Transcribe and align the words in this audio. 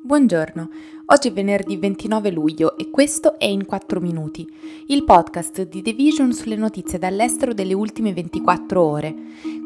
Buongiorno, 0.00 0.70
oggi 1.06 1.28
è 1.28 1.32
venerdì 1.32 1.76
29 1.76 2.30
luglio 2.30 2.76
e 2.78 2.88
questo 2.88 3.36
è 3.36 3.46
In 3.46 3.66
4 3.66 4.00
Minuti, 4.00 4.48
il 4.86 5.02
podcast 5.04 5.68
di 5.68 5.82
The 5.82 5.92
Vision 5.92 6.32
sulle 6.32 6.54
notizie 6.54 6.98
dall'estero 6.98 7.52
delle 7.52 7.74
ultime 7.74 8.12
24 8.12 8.80
ore. 8.80 9.14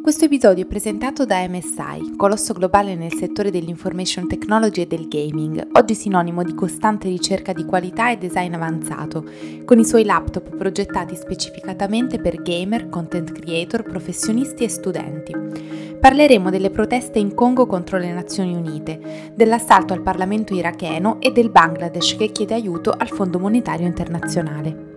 Questo 0.02 0.24
episodio 0.24 0.64
è 0.64 0.66
presentato 0.66 1.24
da 1.24 1.46
MSI, 1.46 2.16
colosso 2.16 2.52
globale 2.54 2.96
nel 2.96 3.14
settore 3.14 3.52
dell'information 3.52 4.26
technology 4.26 4.80
e 4.80 4.86
del 4.88 5.06
gaming, 5.06 5.68
oggi 5.74 5.94
sinonimo 5.94 6.42
di 6.42 6.54
costante 6.54 7.06
ricerca 7.08 7.52
di 7.52 7.64
qualità 7.64 8.10
e 8.10 8.18
design 8.18 8.52
avanzato, 8.54 9.24
con 9.64 9.78
i 9.78 9.84
suoi 9.84 10.02
laptop 10.04 10.56
progettati 10.56 11.14
specificatamente 11.14 12.18
per 12.18 12.42
gamer, 12.42 12.88
content 12.88 13.30
creator, 13.30 13.84
professionisti 13.84 14.64
e 14.64 14.68
studenti. 14.68 15.36
Parleremo 16.00 16.50
delle 16.50 16.70
proteste 16.70 17.20
in 17.20 17.32
Congo 17.32 17.66
contro 17.66 17.96
le 17.96 18.12
Nazioni 18.12 18.56
Unite, 18.56 19.30
dell'assalto 19.36 19.92
al 19.92 20.02
Parlamento 20.02 20.52
iracheno 20.52 21.20
e 21.20 21.30
del 21.30 21.50
Bangladesh 21.50 22.16
che 22.16 22.32
chiede 22.32 22.54
aiuto 22.54 22.90
al 22.90 23.08
Fondo 23.08 23.38
Monetario 23.38 23.86
Internazionale. 23.86 24.91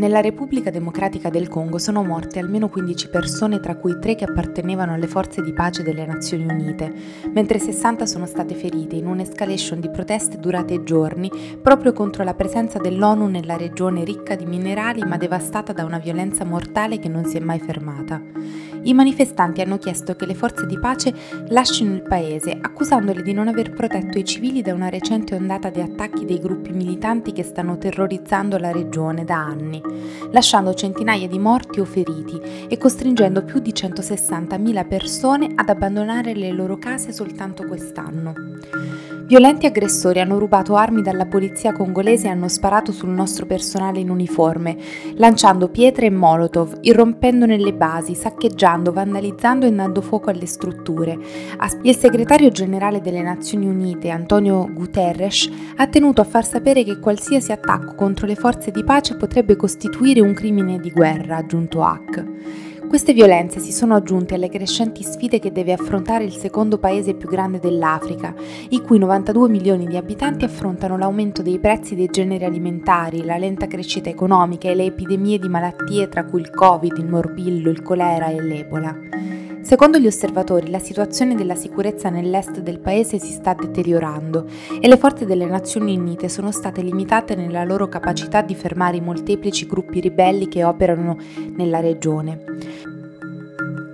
Nella 0.00 0.22
Repubblica 0.22 0.70
Democratica 0.70 1.28
del 1.28 1.48
Congo 1.48 1.76
sono 1.76 2.02
morte 2.02 2.38
almeno 2.38 2.70
15 2.70 3.10
persone, 3.10 3.60
tra 3.60 3.76
cui 3.76 3.98
3 3.98 4.14
che 4.14 4.24
appartenevano 4.24 4.94
alle 4.94 5.06
forze 5.06 5.42
di 5.42 5.52
pace 5.52 5.82
delle 5.82 6.06
Nazioni 6.06 6.46
Unite, 6.46 6.90
mentre 7.34 7.58
60 7.58 8.06
sono 8.06 8.24
state 8.24 8.54
ferite 8.54 8.96
in 8.96 9.06
un'escalation 9.06 9.78
di 9.78 9.90
proteste 9.90 10.38
durate 10.38 10.84
giorni 10.84 11.30
proprio 11.60 11.92
contro 11.92 12.24
la 12.24 12.32
presenza 12.32 12.78
dell'ONU 12.78 13.26
nella 13.26 13.58
regione 13.58 14.02
ricca 14.02 14.36
di 14.36 14.46
minerali 14.46 15.02
ma 15.02 15.18
devastata 15.18 15.74
da 15.74 15.84
una 15.84 15.98
violenza 15.98 16.46
mortale 16.46 16.98
che 16.98 17.08
non 17.08 17.26
si 17.26 17.36
è 17.36 17.40
mai 17.40 17.58
fermata. 17.58 18.22
I 18.82 18.94
manifestanti 18.94 19.60
hanno 19.60 19.76
chiesto 19.76 20.16
che 20.16 20.24
le 20.24 20.34
forze 20.34 20.64
di 20.64 20.78
pace 20.78 21.12
lasciino 21.48 21.92
il 21.92 22.00
paese, 22.00 22.56
accusandole 22.58 23.20
di 23.20 23.34
non 23.34 23.48
aver 23.48 23.74
protetto 23.74 24.16
i 24.16 24.24
civili 24.24 24.62
da 24.62 24.72
una 24.72 24.88
recente 24.88 25.34
ondata 25.34 25.68
di 25.68 25.82
attacchi 25.82 26.24
dei 26.24 26.38
gruppi 26.38 26.70
militanti 26.70 27.32
che 27.32 27.42
stanno 27.42 27.76
terrorizzando 27.76 28.56
la 28.56 28.72
regione 28.72 29.24
da 29.24 29.36
anni 29.36 29.88
lasciando 30.30 30.74
centinaia 30.74 31.28
di 31.28 31.38
morti 31.38 31.80
o 31.80 31.84
feriti 31.84 32.66
e 32.68 32.78
costringendo 32.78 33.44
più 33.44 33.60
di 33.60 33.72
160.000 33.72 34.88
persone 34.88 35.52
ad 35.54 35.68
abbandonare 35.68 36.34
le 36.34 36.52
loro 36.52 36.78
case 36.78 37.12
soltanto 37.12 37.66
quest'anno. 37.66 38.34
Violenti 39.30 39.64
aggressori 39.64 40.18
hanno 40.18 40.40
rubato 40.40 40.74
armi 40.74 41.02
dalla 41.02 41.24
polizia 41.24 41.72
congolese 41.72 42.26
e 42.26 42.30
hanno 42.30 42.48
sparato 42.48 42.90
sul 42.90 43.10
nostro 43.10 43.46
personale 43.46 44.00
in 44.00 44.10
uniforme, 44.10 44.76
lanciando 45.14 45.68
pietre 45.68 46.06
e 46.06 46.10
molotov, 46.10 46.78
irrompendo 46.80 47.46
nelle 47.46 47.72
basi, 47.72 48.16
saccheggiando, 48.16 48.90
vandalizzando 48.90 49.66
e 49.66 49.72
dando 49.72 50.00
fuoco 50.00 50.30
alle 50.30 50.46
strutture. 50.46 51.16
Il 51.82 51.94
segretario 51.94 52.50
generale 52.50 53.00
delle 53.00 53.22
Nazioni 53.22 53.68
Unite, 53.68 54.10
Antonio 54.10 54.68
Guterres, 54.68 55.48
ha 55.76 55.86
tenuto 55.86 56.20
a 56.20 56.24
far 56.24 56.44
sapere 56.44 56.82
che 56.82 56.98
qualsiasi 56.98 57.52
attacco 57.52 57.94
contro 57.94 58.26
le 58.26 58.34
forze 58.34 58.72
di 58.72 58.82
pace 58.82 59.14
potrebbe 59.14 59.54
costituire 59.54 60.20
un 60.20 60.34
crimine 60.34 60.80
di 60.80 60.90
guerra, 60.90 61.36
ha 61.36 61.38
aggiunto 61.38 61.84
Hack. 61.84 62.69
Queste 62.90 63.12
violenze 63.12 63.60
si 63.60 63.70
sono 63.70 63.94
aggiunte 63.94 64.34
alle 64.34 64.48
crescenti 64.48 65.04
sfide 65.04 65.38
che 65.38 65.52
deve 65.52 65.72
affrontare 65.72 66.24
il 66.24 66.32
secondo 66.32 66.76
paese 66.76 67.14
più 67.14 67.28
grande 67.28 67.60
dell'Africa, 67.60 68.34
i 68.70 68.80
cui 68.82 68.98
92 68.98 69.48
milioni 69.48 69.86
di 69.86 69.96
abitanti 69.96 70.44
affrontano 70.44 70.98
l'aumento 70.98 71.40
dei 71.40 71.60
prezzi 71.60 71.94
dei 71.94 72.08
generi 72.08 72.44
alimentari, 72.44 73.22
la 73.22 73.36
lenta 73.36 73.68
crescita 73.68 74.10
economica 74.10 74.68
e 74.68 74.74
le 74.74 74.86
epidemie 74.86 75.38
di 75.38 75.48
malattie 75.48 76.08
tra 76.08 76.24
cui 76.24 76.40
il 76.40 76.50
Covid, 76.50 76.98
il 76.98 77.06
morbillo, 77.06 77.70
il 77.70 77.80
colera 77.80 78.26
e 78.26 78.42
l'Ebola. 78.42 79.39
Secondo 79.70 79.98
gli 79.98 80.08
osservatori, 80.08 80.68
la 80.68 80.80
situazione 80.80 81.36
della 81.36 81.54
sicurezza 81.54 82.10
nell'est 82.10 82.58
del 82.58 82.80
paese 82.80 83.20
si 83.20 83.30
sta 83.30 83.54
deteriorando 83.54 84.44
e 84.80 84.88
le 84.88 84.96
forze 84.96 85.26
delle 85.26 85.46
Nazioni 85.46 85.96
Unite 85.96 86.28
sono 86.28 86.50
state 86.50 86.82
limitate 86.82 87.36
nella 87.36 87.62
loro 87.62 87.86
capacità 87.86 88.42
di 88.42 88.56
fermare 88.56 88.96
i 88.96 89.00
molteplici 89.00 89.68
gruppi 89.68 90.00
ribelli 90.00 90.48
che 90.48 90.64
operano 90.64 91.16
nella 91.54 91.78
regione. 91.78 92.42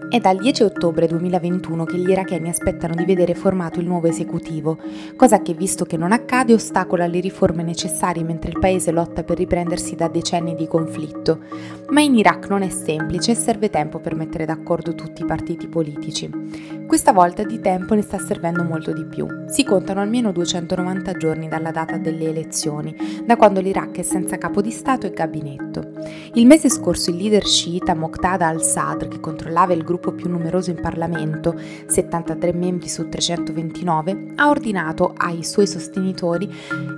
È 0.08 0.20
dal 0.20 0.36
10 0.38 0.62
ottobre 0.62 1.08
2021 1.08 1.84
che 1.84 1.98
gli 1.98 2.10
iracheni 2.10 2.48
aspettano 2.48 2.94
di 2.94 3.04
vedere 3.04 3.34
formato 3.34 3.80
il 3.80 3.86
nuovo 3.86 4.06
esecutivo, 4.06 4.78
cosa 5.16 5.42
che 5.42 5.52
visto 5.52 5.84
che 5.84 5.96
non 5.96 6.12
accade 6.12 6.54
ostacola 6.54 7.08
le 7.08 7.18
riforme 7.18 7.64
necessarie 7.64 8.22
mentre 8.22 8.52
il 8.52 8.58
paese 8.60 8.92
lotta 8.92 9.24
per 9.24 9.36
riprendersi 9.36 9.96
da 9.96 10.06
decenni 10.06 10.54
di 10.54 10.68
conflitto. 10.68 11.40
Ma 11.88 12.00
in 12.00 12.14
Iraq 12.14 12.48
non 12.48 12.62
è 12.62 12.68
semplice 12.68 13.32
e 13.32 13.34
serve 13.34 13.68
tempo 13.68 13.98
per 13.98 14.14
mettere 14.14 14.44
d'accordo 14.44 14.94
tutti 14.94 15.22
i 15.22 15.26
partiti 15.26 15.66
politici. 15.66 16.30
Questa 16.86 17.12
volta 17.12 17.42
di 17.42 17.60
tempo 17.60 17.94
ne 17.94 18.02
sta 18.02 18.16
servendo 18.18 18.62
molto 18.62 18.92
di 18.92 19.04
più. 19.04 19.26
Si 19.48 19.64
contano 19.64 20.00
almeno 20.00 20.30
290 20.30 21.12
giorni 21.14 21.48
dalla 21.48 21.72
data 21.72 21.96
delle 21.96 22.28
elezioni, 22.28 22.94
da 23.24 23.36
quando 23.36 23.60
l'Iraq 23.60 23.98
è 23.98 24.02
senza 24.02 24.38
capo 24.38 24.62
di 24.62 24.70
Stato 24.70 25.04
e 25.06 25.10
gabinetto. 25.10 25.94
Il 26.34 26.46
mese 26.46 26.70
scorso 26.70 27.10
il 27.10 27.16
leader 27.16 27.44
sciita 27.44 27.94
Moqtada 27.94 28.46
al-Sadr, 28.46 29.08
che 29.08 29.18
controllava 29.18 29.72
il 29.72 29.82
gruppo 29.82 29.94
gruppo 29.96 30.12
più 30.12 30.28
numeroso 30.28 30.70
in 30.70 30.80
Parlamento, 30.80 31.58
73 31.86 32.52
membri 32.52 32.88
su 32.88 33.08
329, 33.08 34.32
ha 34.36 34.48
ordinato 34.48 35.14
ai 35.16 35.42
suoi 35.42 35.66
sostenitori 35.66 36.48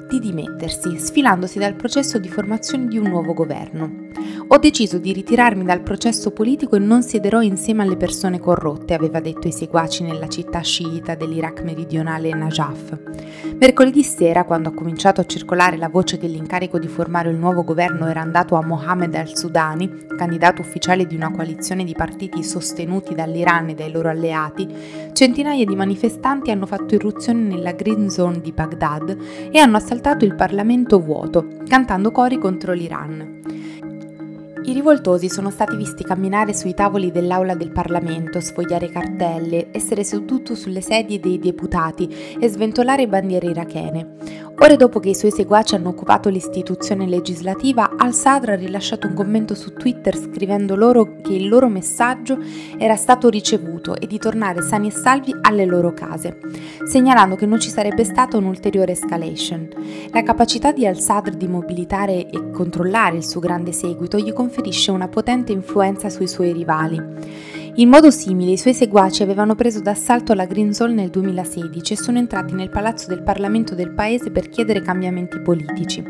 di 0.08 0.18
dimettersi, 0.18 0.98
sfilandosi 0.98 1.58
dal 1.58 1.74
processo 1.74 2.18
di 2.18 2.28
formazione 2.28 2.86
di 2.86 2.98
un 2.98 3.08
nuovo 3.08 3.32
governo. 3.32 4.06
Ho 4.48 4.58
deciso 4.58 4.98
di 4.98 5.12
ritirarmi 5.12 5.64
dal 5.64 5.82
processo 5.82 6.32
politico 6.32 6.76
e 6.76 6.80
non 6.80 7.02
siederò 7.02 7.40
insieme 7.40 7.82
alle 7.82 7.96
persone 7.96 8.40
corrotte, 8.40 8.94
aveva 8.94 9.20
detto 9.20 9.46
ai 9.46 9.52
seguaci 9.52 10.02
nella 10.02 10.28
città 10.28 10.60
sciita 10.60 11.14
dell'Iraq 11.14 11.62
meridionale 11.62 12.34
Najaf. 12.34 12.98
Mercoledì 13.58 14.02
sera, 14.02 14.44
quando 14.44 14.70
ha 14.70 14.74
cominciato 14.74 15.20
a 15.20 15.26
circolare 15.26 15.76
la 15.76 15.88
voce 15.88 16.16
che 16.16 16.26
l'incarico 16.26 16.78
di 16.78 16.88
formare 16.88 17.30
il 17.30 17.36
nuovo 17.36 17.62
governo 17.62 18.06
era 18.06 18.20
andato 18.20 18.56
a 18.56 18.64
Mohamed 18.64 19.14
al-Sudani, 19.14 20.06
candidato 20.16 20.62
ufficiale 20.62 21.06
di 21.06 21.14
una 21.14 21.30
coalizione 21.30 21.84
di 21.84 21.94
partiti 21.94 22.42
sostenuti 22.42 22.87
dall'Iran 23.14 23.68
e 23.68 23.74
dai 23.74 23.90
loro 23.90 24.08
alleati, 24.08 24.66
centinaia 25.12 25.64
di 25.64 25.76
manifestanti 25.76 26.50
hanno 26.50 26.66
fatto 26.66 26.94
irruzione 26.94 27.40
nella 27.42 27.72
Green 27.72 28.08
Zone 28.08 28.40
di 28.40 28.52
Baghdad 28.52 29.16
e 29.50 29.58
hanno 29.58 29.76
assaltato 29.76 30.24
il 30.24 30.34
Parlamento 30.34 30.98
vuoto, 31.00 31.46
cantando 31.66 32.10
cori 32.10 32.38
contro 32.38 32.72
l'Iran. 32.72 33.40
I 34.68 34.74
rivoltosi 34.74 35.30
sono 35.30 35.48
stati 35.48 35.76
visti 35.76 36.04
camminare 36.04 36.52
sui 36.52 36.74
tavoli 36.74 37.10
dell'aula 37.10 37.54
del 37.54 37.70
Parlamento, 37.70 38.38
sfogliare 38.38 38.90
cartelle, 38.90 39.68
essere 39.72 40.04
seduto 40.04 40.54
sulle 40.54 40.82
sedie 40.82 41.18
dei 41.18 41.38
deputati 41.38 42.36
e 42.38 42.46
sventolare 42.48 43.08
bandiere 43.08 43.46
irachene. 43.46 44.46
Ore 44.60 44.76
dopo 44.76 44.98
che 44.98 45.10
i 45.10 45.14
suoi 45.14 45.30
seguaci 45.30 45.76
hanno 45.76 45.90
occupato 45.90 46.28
l'istituzione 46.28 47.06
legislativa, 47.06 47.92
Al-Sadr 47.96 48.50
ha 48.50 48.54
rilasciato 48.56 49.06
un 49.06 49.14
commento 49.14 49.54
su 49.54 49.72
Twitter 49.72 50.16
scrivendo 50.16 50.74
loro 50.74 51.20
che 51.22 51.32
il 51.32 51.48
loro 51.48 51.68
messaggio 51.68 52.36
era 52.76 52.96
stato 52.96 53.28
ricevuto 53.28 53.94
e 53.94 54.08
di 54.08 54.18
tornare 54.18 54.60
sani 54.60 54.88
e 54.88 54.90
salvi 54.90 55.32
alle 55.42 55.64
loro 55.64 55.94
case, 55.94 56.40
segnalando 56.84 57.36
che 57.36 57.46
non 57.46 57.60
ci 57.60 57.70
sarebbe 57.70 58.02
stata 58.02 58.36
un'ulteriore 58.36 58.92
escalation. 58.92 59.68
La 60.10 60.24
capacità 60.24 60.72
di 60.72 60.84
Al-Sadr 60.84 61.36
di 61.36 61.46
mobilitare 61.46 62.28
e 62.28 62.50
controllare 62.50 63.16
il 63.16 63.24
suo 63.24 63.40
grande 63.40 63.72
seguito 63.72 64.18
gli 64.18 64.32
conferisce 64.58 64.90
una 64.90 65.06
potente 65.06 65.52
influenza 65.52 66.10
sui 66.10 66.26
suoi 66.26 66.52
rivali. 66.52 67.00
In 67.78 67.90
modo 67.90 68.10
simile, 68.10 68.50
i 68.50 68.56
suoi 68.56 68.74
seguaci 68.74 69.22
avevano 69.22 69.54
preso 69.54 69.80
d'assalto 69.80 70.34
la 70.34 70.46
Green 70.46 70.74
Zone 70.74 70.94
nel 70.94 71.10
2016 71.10 71.92
e 71.92 71.96
sono 71.96 72.18
entrati 72.18 72.52
nel 72.54 72.70
palazzo 72.70 73.06
del 73.06 73.22
Parlamento 73.22 73.76
del 73.76 73.92
paese 73.92 74.32
per 74.32 74.48
chiedere 74.48 74.82
cambiamenti 74.82 75.38
politici. 75.38 76.02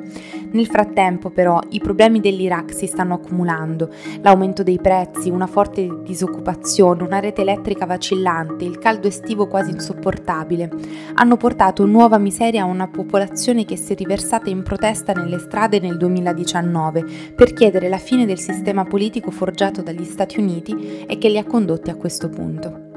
Nel 0.51 0.67
frattempo, 0.67 1.29
però, 1.29 1.61
i 1.69 1.79
problemi 1.79 2.21
dell'Iraq 2.21 2.73
si 2.73 2.87
stanno 2.87 3.13
accumulando. 3.13 3.91
L'aumento 4.23 4.63
dei 4.63 4.79
prezzi, 4.81 5.29
una 5.29 5.47
forte 5.47 5.87
disoccupazione, 6.05 7.03
una 7.03 7.19
rete 7.19 7.43
elettrica 7.43 7.85
vacillante, 7.85 8.65
il 8.65 8.79
caldo 8.79 9.07
estivo 9.07 9.47
quasi 9.47 9.73
insopportabile, 9.73 10.71
hanno 11.17 11.37
portato 11.37 11.85
nuova 11.85 12.17
miseria 12.17 12.63
a 12.63 12.65
una 12.65 12.89
popolazione 12.89 13.67
che 13.67 13.77
si 13.77 13.93
è 13.93 13.97
riversata 13.97 14.49
in 14.49 14.63
protesta 14.63 15.13
nelle 15.13 15.39
strade 15.39 15.81
nel 15.81 15.99
2019 15.99 17.05
per 17.35 17.53
chiedere 17.53 17.91
la 17.91 17.99
fine 17.99 18.25
del 18.25 18.39
sistema 18.39 18.85
politico 18.85 19.31
forgiato 19.31 19.83
dagli 19.83 20.05
Stati 20.05 20.41
Uniti 20.41 21.05
e 21.07 21.19
che 21.19 21.29
li 21.29 21.37
ha 21.37 21.45
condotti 21.59 21.91
a 21.91 21.97
questo 21.97 22.29
punto. 22.29 22.88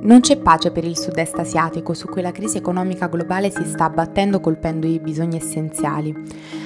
Non 0.00 0.20
c'è 0.20 0.36
pace 0.36 0.70
per 0.70 0.84
il 0.84 0.96
sud-est 0.96 1.36
asiatico, 1.40 1.92
su 1.92 2.06
cui 2.06 2.22
la 2.22 2.30
crisi 2.30 2.56
economica 2.56 3.08
globale 3.08 3.50
si 3.50 3.64
sta 3.64 3.86
abbattendo 3.86 4.38
colpendo 4.38 4.86
i 4.86 5.00
bisogni 5.00 5.36
essenziali. 5.36 6.14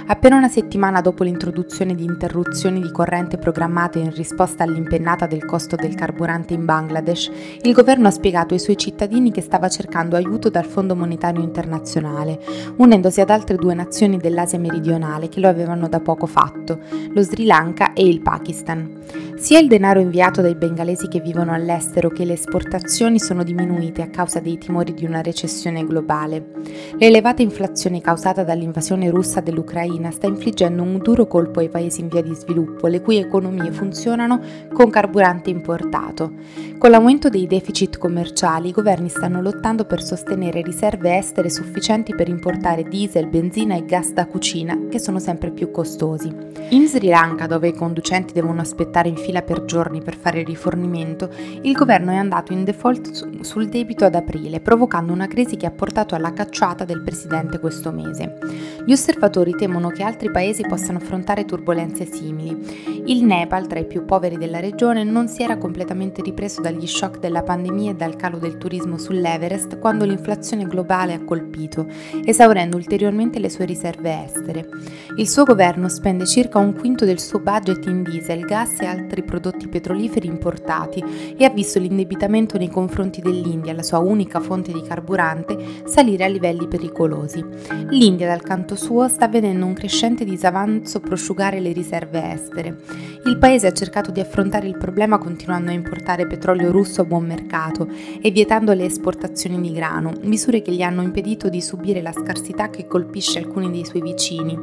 Appena 0.07 0.37
una 0.37 0.49
settimana 0.49 1.01
dopo 1.01 1.25
l'introduzione 1.25 1.95
di 1.95 2.05
interruzioni 2.05 2.81
di 2.81 2.91
corrente 2.91 3.39
programmate 3.39 4.01
in 4.01 4.13
risposta 4.13 4.65
all'impennata 4.65 5.27
del 5.27 5.47
costo 5.47 5.77
del 5.77 5.95
carburante 5.95 6.53
in 6.53 6.67
Bangladesh, 6.67 7.31
il 7.63 7.73
governo 7.73 8.09
ha 8.09 8.11
spiegato 8.11 8.53
ai 8.53 8.61
suoi 8.61 8.77
cittadini 8.77 9.31
che 9.31 9.41
stava 9.41 9.69
cercando 9.69 10.17
aiuto 10.17 10.51
dal 10.51 10.67
Fondo 10.67 10.95
Monetario 10.95 11.43
Internazionale, 11.43 12.39
unendosi 12.77 13.23
ad 13.23 13.31
altre 13.31 13.57
due 13.57 13.73
nazioni 13.73 14.19
dell'Asia 14.19 14.59
meridionale 14.59 15.31
che 15.31 15.41
lo 15.41 15.49
avevano 15.49 15.89
da 15.89 16.01
poco 16.01 16.27
fatto, 16.27 16.81
lo 17.11 17.23
Sri 17.23 17.47
Lanka 17.47 17.95
e 17.95 18.07
il 18.07 18.21
Pakistan. 18.21 19.01
Sia 19.37 19.59
il 19.59 19.67
denaro 19.67 19.99
inviato 19.99 20.41
dai 20.41 20.55
bengalesi 20.55 21.09
che 21.09 21.21
vivono 21.21 21.53
all'estero 21.53 22.11
che 22.11 22.25
le 22.25 22.35
esportazioni 22.35 23.19
sono 23.23 23.45
diminuite 23.45 24.03
a 24.03 24.09
causa 24.09 24.41
dei 24.41 24.59
timori 24.59 24.93
di 24.93 25.07
una 25.07 25.23
recessione 25.23 25.87
globale. 25.87 26.51
L'elevata 26.99 27.41
inflazione 27.41 28.01
causata 28.01 28.43
dall'invasione 28.43 29.09
russa 29.09 29.41
dell'Ucraina 29.41 30.11
sta 30.11 30.27
infliggendo 30.27 30.83
un 30.83 30.99
duro 30.99 31.27
colpo 31.27 31.61
ai 31.61 31.69
paesi 31.69 32.01
in 32.01 32.09
via 32.09 32.21
di 32.21 32.35
sviluppo, 32.35 32.89
le 32.89 33.01
cui 33.01 33.19
economie 33.19 33.71
funzionano 33.71 34.41
con 34.73 34.91
carburante 34.91 35.51
importato. 35.51 36.33
Con 36.79 36.91
l'aumento 36.91 37.29
dei 37.29 37.47
deficit 37.47 37.97
commerciali, 37.97 38.69
i 38.69 38.73
governi 38.73 39.09
stanno 39.09 39.41
lottando 39.41 39.85
per 39.85 40.03
sostenere 40.03 40.63
riserve 40.63 41.17
estere 41.17 41.49
sufficienti 41.49 42.15
per 42.15 42.29
importare 42.29 42.83
diesel, 42.83 43.29
benzina 43.29 43.77
e 43.77 43.85
gas 43.85 44.13
da 44.13 44.27
cucina, 44.27 44.89
che 44.91 44.99
sono 44.99 45.21
sempre 45.21 45.53
più 45.53 45.71
costosi. 45.71 46.35
In 46.71 46.89
Sri 46.89 47.07
Lanka, 47.09 47.47
dove 47.47 47.69
i 47.69 47.75
conducenti 47.75 48.33
devono 48.33 48.61
aspettare 48.61 49.09
in 49.09 49.17
fila 49.17 49.43
per 49.43 49.65
giorni 49.65 50.03
per 50.03 50.17
fare 50.17 50.43
rifornimento, 50.43 51.31
il 51.63 51.73
governo 51.73 52.11
è 52.11 52.17
andato 52.17 52.53
in 52.53 52.65
default 52.65 53.12
sul 53.13 53.69
debito 53.69 54.05
ad 54.05 54.15
aprile, 54.15 54.61
provocando 54.61 55.13
una 55.13 55.27
crisi 55.27 55.57
che 55.57 55.67
ha 55.67 55.71
portato 55.71 56.15
alla 56.15 56.33
cacciata 56.33 56.85
del 56.85 57.03
presidente 57.03 57.59
questo 57.59 57.93
mese. 57.93 58.39
Gli 58.85 58.93
osservatori 58.93 59.55
temono 59.55 59.89
che 59.89 60.03
altri 60.03 60.31
paesi 60.31 60.63
possano 60.67 60.99
affrontare 60.99 61.45
turbulenze 61.45 62.05
simili. 62.05 63.03
Il 63.07 63.25
Nepal, 63.25 63.67
tra 63.67 63.79
i 63.79 63.87
più 63.87 64.05
poveri 64.05 64.37
della 64.37 64.61
regione, 64.61 65.05
non 65.05 65.29
si 65.29 65.43
era 65.43 65.57
completamente 65.57 66.23
ripreso 66.23 66.61
dagli 66.61 66.87
shock 66.87 67.19
della 67.19 67.43
pandemia 67.43 67.93
e 67.93 67.95
dal 67.95 68.17
calo 68.17 68.39
del 68.39 68.59
turismo 68.59 68.99
sull'Everest 68.99 69.79
quando 69.79 70.05
l'inflazione 70.05 70.67
globale 70.67 71.15
ha 71.15 71.25
colpito, 71.25 71.87
esaurendo 72.25 72.77
ulteriormente 72.77 73.39
le 73.39 73.51
sue 73.51 73.65
riserve 73.65 74.25
estere. 74.25 74.69
Il 75.17 75.29
suo 75.29 75.45
governo 75.45 75.89
spende 75.89 76.27
circa 76.27 76.59
un 76.59 76.75
quinto 76.75 77.05
del 77.05 77.21
suo 77.21 77.41
budget 77.41 77.87
in 77.87 78.03
diesel, 78.03 78.45
gas 78.45 78.81
e 78.81 78.87
altri 78.87 79.23
prodotti 79.23 79.69
petroliferi 79.69 80.27
importati 80.27 81.35
e 81.37 81.45
ha 81.45 81.51
visto 81.51 81.79
l'indebitamento 81.79 82.57
nei 82.59 82.69
confronti 83.03 83.21
dell'India, 83.21 83.73
la 83.73 83.83
sua 83.83 83.99
unica 83.99 84.39
fonte 84.39 84.73
di 84.73 84.81
carburante, 84.83 85.57
salire 85.85 86.25
a 86.25 86.29
livelli 86.29 86.69
pericolosi. 86.69 87.45
L'India, 87.89 88.29
dal 88.29 88.43
canto 88.43 88.77
suo, 88.77 89.09
sta 89.09 89.27
vedendo 89.27 89.67
un 89.67 89.73
crescente 89.73 90.25
disavanzo 90.25 91.01
prosciugare 91.01 91.59
le 91.59 91.73
riserve 91.73 92.33
estere. 92.33 92.77
Il 93.25 93.39
paese 93.39 93.67
ha 93.67 93.73
cercato 93.73 94.13
di 94.13 94.21
affrontare 94.21 94.69
il 94.69 94.77
problema 94.77 95.19
continuando 95.19 95.71
a 95.71 95.75
importare 95.75 96.27
petrolio 96.27 96.71
russo 96.71 97.01
a 97.01 97.05
buon 97.05 97.25
mercato 97.25 97.89
e 98.21 98.31
vietando 98.31 98.73
le 98.73 98.85
esportazioni 98.85 99.61
di 99.61 99.73
grano, 99.73 100.13
misure 100.23 100.63
che 100.63 100.73
gli 100.73 100.83
hanno 100.83 101.03
impedito 101.03 101.49
di 101.49 101.61
subire 101.61 102.03
la 102.03 102.13
scarsità 102.13 102.71
che 102.71 102.87
colpisce 102.87 103.39
alcuni 103.39 103.71
dei 103.71 103.85
suoi 103.85 104.03
vicini. 104.03 104.57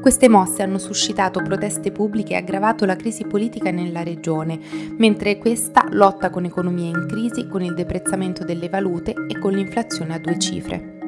Queste 0.00 0.30
mosse 0.30 0.62
hanno 0.62 0.78
suscitato 0.78 1.42
proteste 1.42 1.92
pubbliche 1.92 2.32
e 2.32 2.36
aggravato 2.36 2.86
la 2.86 2.96
crisi 2.96 3.26
politica 3.26 3.70
nella 3.70 4.02
regione, 4.02 4.58
mentre 4.96 5.36
questa 5.36 5.86
lotta 5.90 6.30
con 6.30 6.46
economie 6.46 6.88
in 6.88 7.06
crisi, 7.06 7.46
con 7.46 7.62
il 7.62 7.74
deprezzamento 7.74 8.42
delle 8.42 8.70
valute 8.70 9.14
e 9.28 9.38
con 9.38 9.52
l'inflazione 9.52 10.14
a 10.14 10.18
due 10.18 10.38
cifre. 10.38 10.98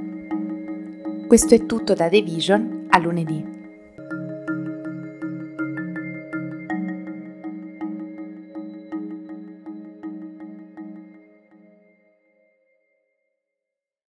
Questo 1.26 1.54
è 1.54 1.64
tutto 1.64 1.94
da 1.94 2.10
The 2.10 2.20
Vision 2.20 2.86
a 2.90 2.98
lunedì. 2.98 3.61